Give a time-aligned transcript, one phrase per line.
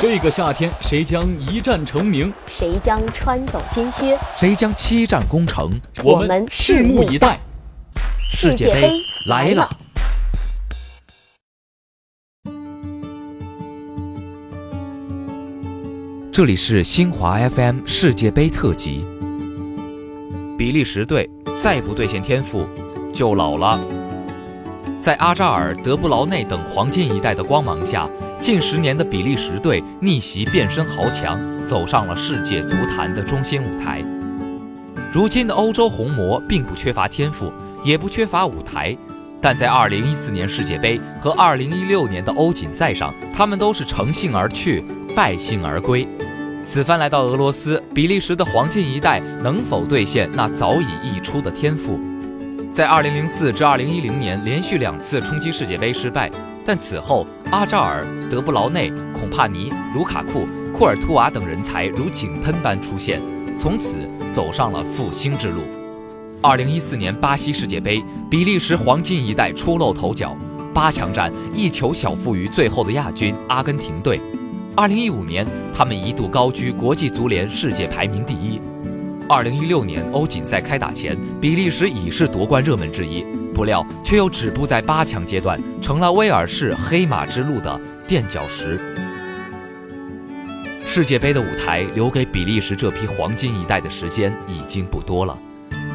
[0.00, 2.32] 这个夏天，谁将一战成名？
[2.46, 4.16] 谁将穿走金靴？
[4.36, 5.72] 谁将七战攻城？
[6.04, 7.40] 我们拭目以待。
[8.30, 8.92] 世界杯
[9.26, 9.68] 来了！
[16.30, 19.04] 这里是新华 FM 世界杯特辑。
[20.56, 21.28] 比利时队
[21.58, 22.68] 再不兑现天赋，
[23.12, 23.80] 就老了。
[25.00, 28.08] 在阿扎尔、德布劳内等黄金一代的光芒下，
[28.40, 34.02] 近十年的比利时队逆袭变身豪强，走上了世界足坛的中心舞台。
[35.12, 37.52] 如今的欧洲红魔并不缺乏天赋，
[37.84, 38.96] 也不缺乏舞台，
[39.40, 44.84] 但在2014年世界杯和2016年的欧锦赛上，他们都是乘兴而去，
[45.16, 46.06] 败兴而归。
[46.64, 51.98] 此番来到俄罗斯，比利时的黄金一代能否兑现那早已溢出的天赋？
[52.72, 56.30] 在2004至2010年连续两次冲击世界杯失败，
[56.68, 63.22] 但此后阿扎尔、德布劳内、孔帕尼、卢卡库、库尔图瓦等人才如井喷般出现，
[63.56, 63.96] 从此
[64.34, 65.62] 走上了复兴之路。
[66.42, 70.36] 2014年巴西世界杯，比利时黄金一代初露头角，
[70.74, 74.20] 八强战一球小负于最后的亚军阿根廷队。
[74.76, 78.60] 2015年，他们一度高居国际足联世界排名第一。
[79.26, 83.24] 二零一六年欧锦赛开打前，比利时已是夺冠热门之一，
[83.58, 88.78] 不料却又止步在八强阶段，成了威尔士黑马之路的垫脚石。
[90.86, 95.36] 世界杯的舞台留给比利时这批黄金一代的时间已经不多了。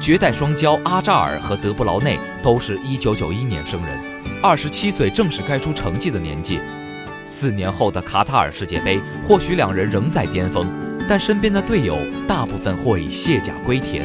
[0.00, 3.96] 绝代双骄阿扎尔和德布劳内都是一九九一年生人，
[4.42, 6.58] 二十七岁正是该出成绩的年纪。
[7.28, 10.66] 四年后的卡塔尔世界杯，或许两人仍在巅峰。
[11.08, 11.96] 但身边的队友
[12.26, 14.04] 大部分或已卸甲归田。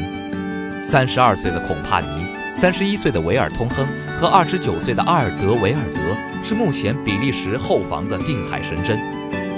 [0.79, 2.27] 三十二岁的孔帕尼、
[2.59, 3.87] 三十一岁的维尔通亨
[4.19, 6.01] 和二十九岁的阿尔德维尔德
[6.43, 8.99] 是目前比利时后防的定海神针。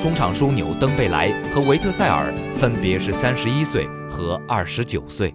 [0.02, 5.34] 中场枢纽登贝莱和维特塞尔分别是三十一岁和二十九岁。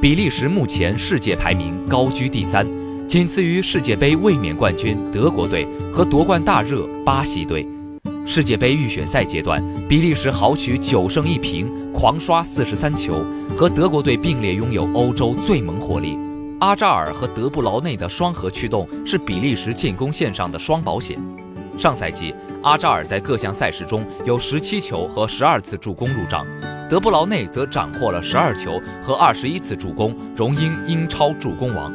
[0.00, 2.66] 比利时目前世界排名高居第三，
[3.06, 7.68] 仅次于世界杯卫冕冠军德国队和夺冠大热巴西队。
[8.24, 13.22] 世界杯预选赛阶段，比利时豪取九胜一平，狂刷四十三球，
[13.58, 16.16] 和德国队并列拥有欧洲最猛火力。
[16.60, 21.18] 阿扎尔和德布劳内的双核驱动是比利时进攻线上的双保险。
[21.76, 22.32] 上赛季，
[22.62, 26.46] 阿扎尔在各项赛事中有十七球和十二次助攻入账，
[26.88, 31.92] 德布劳内则斩获了十二球和二十一次助攻，荣膺英超助攻王。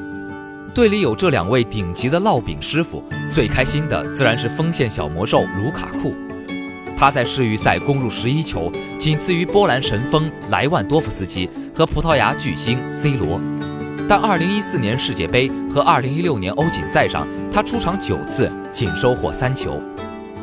[0.73, 6.13] 队里有这两位顶级的烙饼师傅，最开心的自然是锋线小魔兽卢卡库。
[7.03, 13.41] 他在世预赛攻入十一球，仅次于波兰神锋莱万多夫斯基和葡萄牙巨星 C 罗。
[14.07, 19.81] 但2014年世界杯和2016年欧锦赛上，他出场九次，仅收获三球。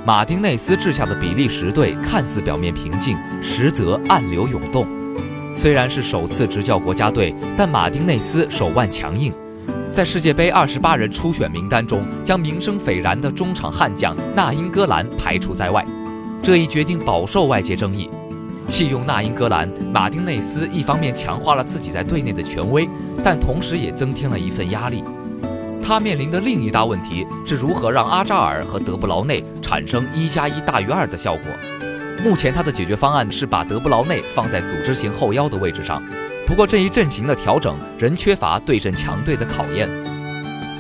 [0.05, 4.87] 马丁内斯治下的比利时队看似表面平静，实则暗流涌动。
[5.55, 9.33] 虽然是首次执教国家队，但马丁内斯手腕强硬。
[9.91, 15.83] 在世界杯二十八人初选名单中，将名声斐然的中场悍将纳英格兰排除在外，
[16.43, 18.11] 这一决定饱受外界争议。
[18.67, 22.89] 弃用纳英格兰，马丁内斯一方面强化了自己在队内的权威，
[23.23, 25.03] 但同时也增添了一份压力。
[25.83, 31.45] 他面临的另一大问题是如何让阿扎尔和德布劳内产生一加一大于二的效果。
[32.23, 36.03] 目前他的解决方案是把德布劳内放在组织型后腰的位置上。
[36.47, 39.89] 不过这一阵型的调整仍缺乏对阵强队的考验。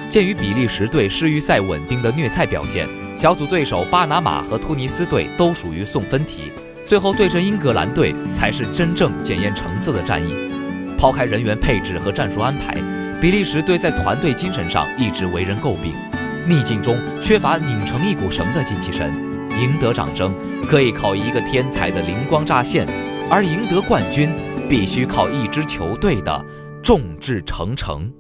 [0.09, 2.89] 鉴于比利时队世预赛稳定的虐菜表现，
[3.21, 6.51] 小组对手巴拿马和突尼斯队都属于送分题，
[6.87, 10.35] 最后对阵英格兰队才是真正检验成色的战役。
[10.97, 12.79] 抛开人员配置和战术安排，
[13.21, 15.93] 比利时队在团队精神上一直为人诟病，
[16.49, 19.13] 逆境中缺乏拧成一股绳的精气神。
[19.61, 20.35] 赢得掌声
[20.67, 22.89] 可以靠一个天才的灵光乍现，
[23.29, 24.33] 而赢得冠军。
[24.67, 26.43] 必须靠一支球队的
[26.83, 28.11] 众志成城。